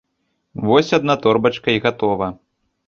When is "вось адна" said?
0.69-1.19